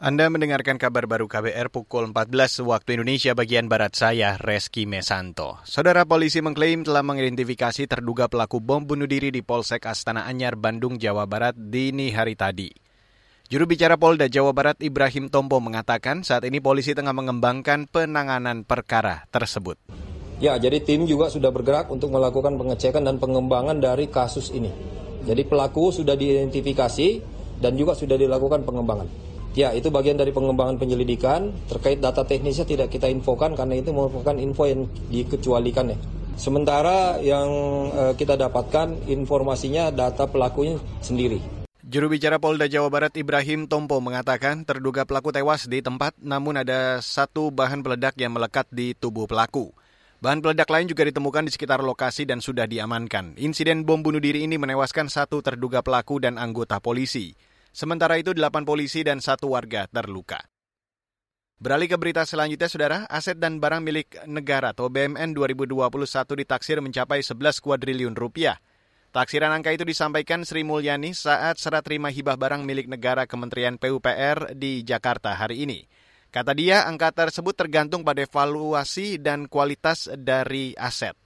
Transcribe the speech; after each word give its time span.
Anda 0.00 0.32
mendengarkan 0.32 0.80
kabar 0.80 1.04
baru 1.04 1.28
KBR 1.28 1.68
pukul 1.68 2.08
14 2.08 2.64
waktu 2.64 2.96
Indonesia 2.96 3.36
bagian 3.36 3.68
Barat 3.68 3.92
saya, 3.92 4.40
Reski 4.40 4.88
Mesanto. 4.88 5.60
Saudara 5.68 6.08
polisi 6.08 6.40
mengklaim 6.40 6.88
telah 6.88 7.04
mengidentifikasi 7.04 7.84
terduga 7.84 8.24
pelaku 8.24 8.64
bom 8.64 8.80
bunuh 8.80 9.04
diri 9.04 9.28
di 9.28 9.44
Polsek 9.44 9.84
Astana 9.84 10.24
Anyar, 10.24 10.56
Bandung, 10.56 10.96
Jawa 10.96 11.28
Barat 11.28 11.52
dini 11.52 12.16
hari 12.16 12.32
tadi. 12.32 12.72
Juru 13.52 13.68
bicara 13.68 14.00
Polda 14.00 14.24
Jawa 14.24 14.56
Barat 14.56 14.80
Ibrahim 14.80 15.28
Tompo 15.28 15.60
mengatakan 15.60 16.24
saat 16.24 16.48
ini 16.48 16.64
polisi 16.64 16.96
tengah 16.96 17.12
mengembangkan 17.12 17.84
penanganan 17.84 18.64
perkara 18.64 19.28
tersebut. 19.28 19.76
Ya, 20.40 20.56
jadi 20.56 20.80
tim 20.80 21.04
juga 21.04 21.28
sudah 21.28 21.52
bergerak 21.52 21.92
untuk 21.92 22.08
melakukan 22.08 22.56
pengecekan 22.56 23.04
dan 23.04 23.20
pengembangan 23.20 23.76
dari 23.76 24.08
kasus 24.08 24.48
ini. 24.48 24.72
Jadi 25.28 25.44
pelaku 25.44 25.92
sudah 25.92 26.16
diidentifikasi 26.16 27.08
dan 27.60 27.76
juga 27.76 27.92
sudah 27.92 28.16
dilakukan 28.16 28.64
pengembangan. 28.64 29.29
Ya, 29.58 29.74
itu 29.74 29.90
bagian 29.90 30.14
dari 30.14 30.30
pengembangan 30.30 30.78
penyelidikan. 30.78 31.50
Terkait 31.66 31.98
data 31.98 32.22
teknisnya 32.22 32.62
tidak 32.62 32.94
kita 32.94 33.10
infokan 33.10 33.58
karena 33.58 33.82
itu 33.82 33.90
merupakan 33.90 34.36
info 34.38 34.70
yang 34.70 34.86
dikecualikan 35.10 35.90
ya. 35.90 35.98
Sementara 36.38 37.20
yang 37.20 37.50
uh, 37.92 38.14
kita 38.16 38.38
dapatkan 38.38 39.10
informasinya 39.10 39.92
data 39.92 40.24
pelakunya 40.30 40.78
sendiri. 41.04 41.42
Juru 41.90 42.06
bicara 42.14 42.38
Polda 42.38 42.70
Jawa 42.70 42.86
Barat 42.86 43.12
Ibrahim 43.18 43.66
Tompo 43.66 43.98
mengatakan 43.98 44.62
terduga 44.62 45.02
pelaku 45.02 45.34
tewas 45.34 45.66
di 45.66 45.82
tempat 45.82 46.14
namun 46.22 46.62
ada 46.62 47.02
satu 47.02 47.50
bahan 47.50 47.82
peledak 47.82 48.14
yang 48.14 48.30
melekat 48.38 48.70
di 48.70 48.94
tubuh 48.94 49.26
pelaku. 49.26 49.74
Bahan 50.22 50.38
peledak 50.38 50.70
lain 50.70 50.86
juga 50.86 51.02
ditemukan 51.08 51.48
di 51.48 51.52
sekitar 51.52 51.82
lokasi 51.82 52.28
dan 52.30 52.38
sudah 52.38 52.70
diamankan. 52.70 53.34
Insiden 53.40 53.82
bom 53.82 54.04
bunuh 54.04 54.22
diri 54.22 54.46
ini 54.46 54.54
menewaskan 54.54 55.10
satu 55.10 55.42
terduga 55.42 55.82
pelaku 55.82 56.22
dan 56.22 56.38
anggota 56.38 56.78
polisi. 56.78 57.34
Sementara 57.70 58.18
itu, 58.18 58.34
delapan 58.34 58.66
polisi 58.66 59.06
dan 59.06 59.22
satu 59.22 59.54
warga 59.54 59.86
terluka. 59.86 60.42
Beralih 61.60 61.92
ke 61.92 61.96
berita 62.00 62.24
selanjutnya, 62.24 62.72
Saudara, 62.72 62.98
aset 63.06 63.36
dan 63.36 63.60
barang 63.60 63.84
milik 63.84 64.16
negara 64.24 64.72
atau 64.72 64.88
BMN 64.88 65.36
2021 65.36 65.84
ditaksir 66.40 66.80
mencapai 66.80 67.20
11 67.20 67.60
kuadriliun 67.60 68.16
rupiah. 68.16 68.56
Taksiran 69.12 69.52
angka 69.52 69.74
itu 69.74 69.84
disampaikan 69.84 70.46
Sri 70.46 70.64
Mulyani 70.64 71.12
saat 71.12 71.60
serah 71.60 71.84
terima 71.84 72.08
hibah 72.08 72.40
barang 72.40 72.64
milik 72.64 72.88
negara 72.88 73.28
Kementerian 73.28 73.76
PUPR 73.76 74.56
di 74.56 74.86
Jakarta 74.86 75.36
hari 75.36 75.68
ini. 75.68 75.84
Kata 76.30 76.56
dia, 76.56 76.86
angka 76.86 77.12
tersebut 77.12 77.52
tergantung 77.52 78.06
pada 78.06 78.22
evaluasi 78.24 79.20
dan 79.20 79.50
kualitas 79.50 80.08
dari 80.14 80.72
aset. 80.78 81.18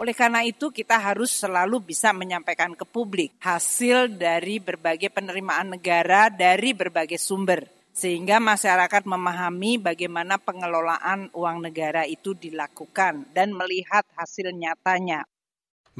Oleh 0.00 0.16
karena 0.16 0.40
itu 0.48 0.72
kita 0.72 0.96
harus 0.96 1.28
selalu 1.28 1.92
bisa 1.92 2.16
menyampaikan 2.16 2.72
ke 2.72 2.88
publik 2.88 3.36
hasil 3.36 4.08
dari 4.08 4.56
berbagai 4.56 5.12
penerimaan 5.12 5.76
negara 5.76 6.32
dari 6.32 6.72
berbagai 6.72 7.20
sumber 7.20 7.68
sehingga 7.92 8.40
masyarakat 8.40 9.04
memahami 9.04 9.76
bagaimana 9.76 10.40
pengelolaan 10.40 11.28
uang 11.36 11.68
negara 11.68 12.08
itu 12.08 12.32
dilakukan 12.32 13.28
dan 13.36 13.52
melihat 13.52 14.08
hasil 14.16 14.48
nyatanya. 14.56 15.28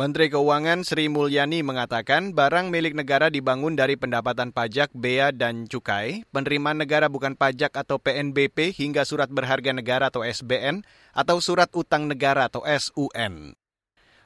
Menteri 0.00 0.32
Keuangan 0.32 0.80
Sri 0.80 1.12
Mulyani 1.12 1.60
mengatakan 1.60 2.32
barang 2.32 2.72
milik 2.72 2.96
negara 2.96 3.28
dibangun 3.28 3.76
dari 3.76 4.00
pendapatan 4.00 4.48
pajak, 4.48 4.88
bea, 4.96 5.28
dan 5.28 5.68
cukai, 5.68 6.24
penerimaan 6.32 6.80
negara 6.80 7.12
bukan 7.12 7.36
pajak 7.36 7.76
atau 7.76 8.00
PNBP 8.00 8.72
hingga 8.72 9.04
surat 9.04 9.28
berharga 9.28 9.76
negara 9.76 10.08
atau 10.08 10.24
SBN, 10.24 10.88
atau 11.12 11.36
surat 11.44 11.68
utang 11.76 12.08
negara 12.08 12.48
atau 12.48 12.64
SUN. 12.64 13.59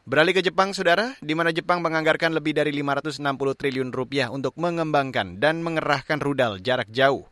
Beralih 0.04 0.36
ke 0.36 0.44
Jepang, 0.44 0.76
saudara, 0.76 1.16
di 1.24 1.32
mana 1.32 1.48
Jepang 1.48 1.80
menganggarkan 1.80 2.36
lebih 2.36 2.52
dari 2.52 2.76
560 2.76 3.24
triliun 3.56 3.88
rupiah 3.88 4.28
untuk 4.28 4.52
mengembangkan 4.60 5.40
dan 5.40 5.64
mengerahkan 5.64 6.20
rudal 6.20 6.60
jarak 6.60 6.92
jauh. 6.92 7.24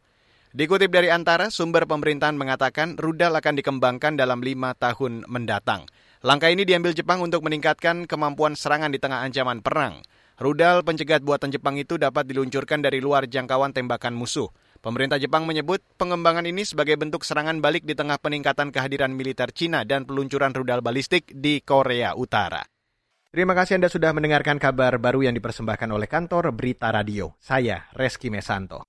Dikutip 0.56 0.88
dari 0.88 1.12
Antara, 1.12 1.52
sumber 1.52 1.84
pemerintahan 1.84 2.32
mengatakan 2.32 2.96
rudal 2.96 3.36
akan 3.36 3.60
dikembangkan 3.60 4.16
dalam 4.16 4.40
lima 4.40 4.72
tahun 4.72 5.28
mendatang. 5.28 5.84
Langkah 6.24 6.48
ini 6.48 6.64
diambil 6.64 6.96
Jepang 6.96 7.20
untuk 7.20 7.44
meningkatkan 7.44 8.08
kemampuan 8.08 8.56
serangan 8.56 8.88
di 8.88 8.96
tengah 8.96 9.20
ancaman 9.20 9.60
perang. 9.60 10.00
Rudal 10.40 10.80
pencegat 10.80 11.20
buatan 11.20 11.52
Jepang 11.52 11.76
itu 11.76 12.00
dapat 12.00 12.24
diluncurkan 12.24 12.80
dari 12.80 13.04
luar 13.04 13.28
jangkauan 13.28 13.76
tembakan 13.76 14.16
musuh. 14.16 14.48
Pemerintah 14.82 15.14
Jepang 15.20 15.46
menyebut 15.46 15.78
pengembangan 15.94 16.42
ini 16.42 16.66
sebagai 16.66 16.98
bentuk 16.98 17.22
serangan 17.22 17.62
balik 17.62 17.86
di 17.86 17.94
tengah 17.94 18.18
peningkatan 18.18 18.74
kehadiran 18.74 19.14
militer 19.14 19.54
Cina 19.54 19.86
dan 19.86 20.02
peluncuran 20.02 20.50
rudal 20.50 20.82
balistik 20.82 21.30
di 21.30 21.62
Korea 21.62 22.18
Utara. 22.18 22.71
Terima 23.32 23.56
kasih 23.56 23.80
Anda 23.80 23.88
sudah 23.88 24.12
mendengarkan 24.12 24.60
kabar 24.60 25.00
baru 25.00 25.24
yang 25.24 25.32
dipersembahkan 25.32 25.88
oleh 25.88 26.04
kantor 26.04 26.52
Berita 26.52 26.92
Radio. 26.92 27.32
Saya 27.40 27.88
Reski 27.96 28.28
Mesanto. 28.28 28.84